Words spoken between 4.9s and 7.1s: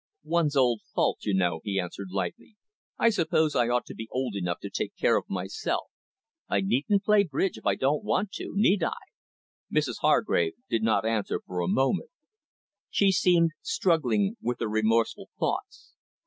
care of myself. I needn't